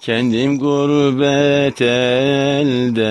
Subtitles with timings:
[0.00, 3.10] Kendim gurbet elde,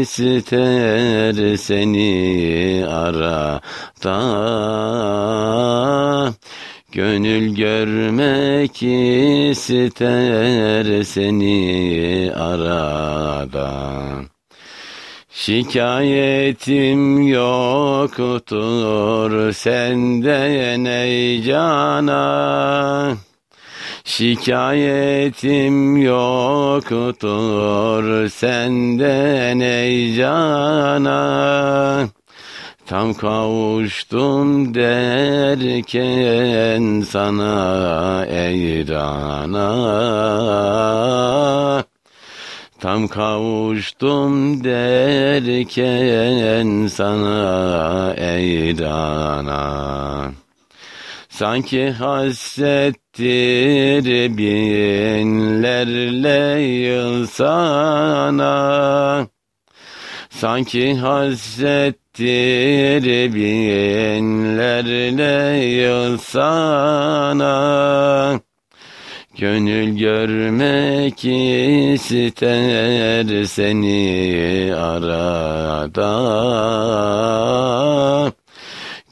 [0.00, 4.18] ister seni arada.
[6.92, 8.82] Gönül görmek
[9.52, 13.68] ister seni arada.
[15.30, 18.72] Şikayetim yoktur
[19.52, 23.16] senden ey cana
[24.08, 27.28] Şikayetim yoktur
[28.28, 31.18] senden ey cana.
[32.86, 35.84] Tam kavuştum derken
[37.00, 39.68] sana ey rana.
[42.80, 45.66] Tam kavuştum derken
[46.86, 50.47] sana ey rana
[51.38, 53.26] Sanki hasrettir
[54.38, 59.26] binlerle yıl sana
[60.30, 61.94] Sanki hasrettir
[63.34, 65.24] binlerle
[65.64, 68.40] yıl sana
[69.36, 71.24] Gönül görmek
[72.14, 76.08] ister seni arada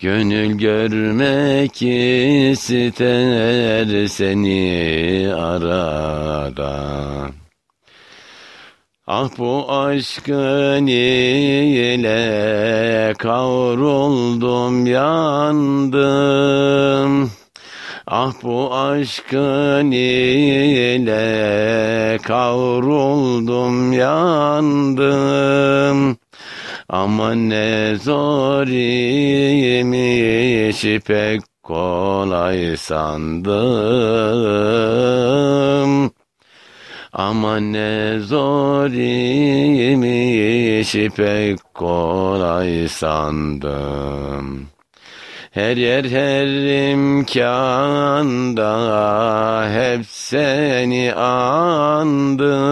[0.00, 1.82] Gönül görmek
[2.62, 6.96] ister seni arada.
[9.06, 12.14] Ah bu aşkın ile
[13.18, 16.10] kavruldum yandım.
[18.06, 21.28] Ah bu aşkın ile
[22.22, 25.35] kavruldum yandım.
[27.06, 28.66] Ama ne zor
[29.78, 33.50] imiş pek kolay sandım.
[37.12, 38.90] Ama ne zor
[39.90, 44.66] imiş pek kolay sandım.
[45.50, 46.46] Her yer her
[46.92, 48.72] imkanda
[49.72, 52.66] hep seni andım.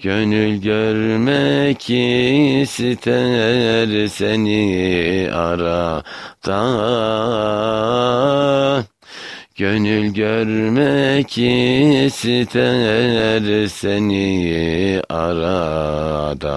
[0.00, 1.90] Gönül görmek
[2.60, 6.04] ister seni arada.
[9.56, 11.38] Gönül görmek
[12.08, 16.52] ister seni arada.